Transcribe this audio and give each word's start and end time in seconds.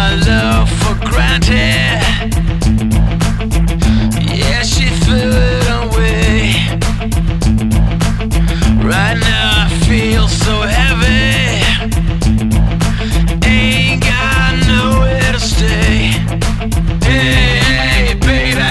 my 0.00 0.14
love 0.30 0.68
for 0.80 0.94
granted. 1.10 2.00
Yeah, 4.40 4.62
she 4.62 4.86
threw 5.02 5.30
it 5.52 5.66
away. 5.80 6.36
Right 8.92 9.18
now 9.30 9.64
I 9.64 9.68
feel 9.86 10.26
so 10.26 10.54
heavy. 10.78 11.60
Ain't 13.46 14.02
got 14.02 14.50
nowhere 14.72 15.32
to 15.36 15.40
stay. 15.54 15.96
Hey, 17.08 17.60
hey, 17.68 18.14
baby, 18.28 18.70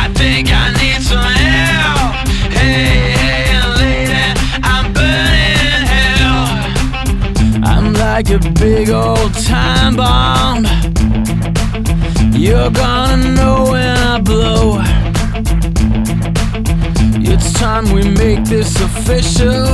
I 0.00 0.10
think 0.18 0.48
I 0.62 0.64
need 0.80 1.00
some 1.10 1.32
help. 1.46 2.10
Hey, 2.58 3.14
hey, 3.20 3.62
lady, 3.80 4.24
I'm 4.72 4.92
burning 4.96 5.84
hell. 5.94 6.46
I'm 7.70 7.94
like 7.94 8.28
a 8.30 8.40
big 8.64 8.90
old 8.90 9.32
time 9.34 9.94
bomb. 9.96 10.73
You're 12.44 12.70
gonna 12.70 13.30
know 13.30 13.64
when 13.70 13.96
I 13.96 14.20
blow. 14.20 14.78
It's 17.24 17.54
time 17.54 17.90
we 17.90 18.02
make 18.06 18.44
this 18.44 18.78
official. 18.82 19.64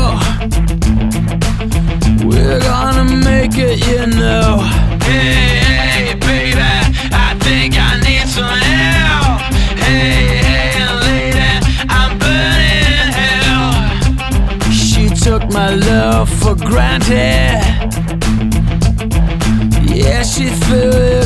We're 2.24 2.60
gonna 2.60 3.06
make 3.24 3.58
it, 3.58 3.84
you 3.88 4.06
know. 4.06 4.58
Hey, 5.02 5.58
hey, 5.66 6.14
baby, 6.14 6.60
I 7.12 7.34
think 7.40 7.74
I 7.76 7.98
need 8.06 8.28
some 8.28 8.46
help. 8.46 9.40
Hey, 9.82 10.38
hey, 10.38 10.86
lady, 11.06 11.50
I'm 11.88 12.16
burning 12.20 13.10
hell. 13.18 13.72
She 14.70 15.08
took 15.08 15.42
my 15.52 15.74
love 15.74 16.30
for 16.30 16.54
granted. 16.54 17.66
Yeah, 19.92 20.22
she 20.22 20.46
threw 20.50 20.90
it 20.92 21.19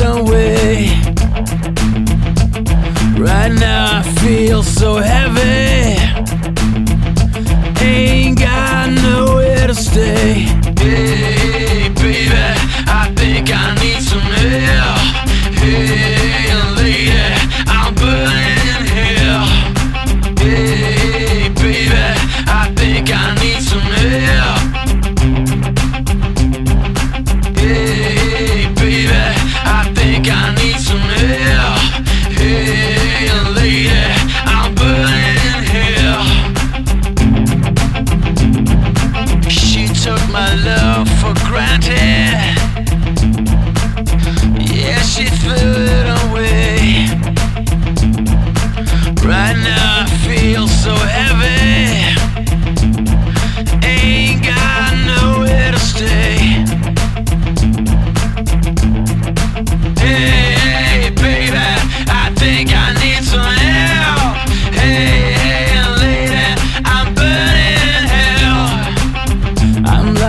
Right 3.25 3.51
now 3.51 4.01
I 4.01 4.03
feel 4.21 4.61
so 4.61 4.97
heavy. 4.97 5.74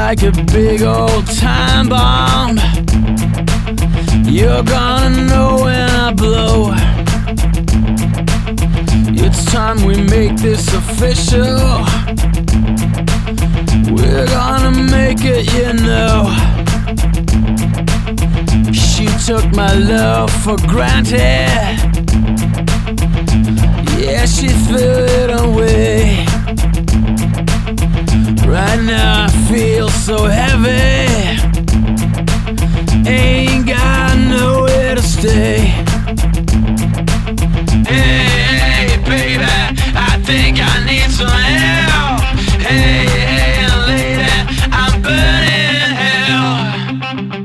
Like 0.06 0.22
a 0.22 0.31
big 0.53 0.83
old 0.83 1.27
time 1.27 1.89
bomb. 1.89 2.56
You're 4.25 4.62
gonna 4.62 5.27
know 5.27 5.59
when 5.65 5.91
I 5.91 6.12
blow. 6.12 6.72
It's 9.25 9.45
time 9.47 9.78
we 9.84 9.97
make 9.97 10.37
this 10.37 10.72
official. 10.72 11.83
We're 13.97 14.28
gonna 14.28 14.75
make 14.97 15.22
it, 15.25 15.45
you 15.56 15.72
know. 15.89 16.31
She 18.72 19.06
took 19.27 19.45
my 19.56 19.75
love 19.75 20.31
for 20.45 20.56
granted. 20.69 21.50
Yeah, 23.99 24.25
she 24.25 24.47
threw 24.66 24.96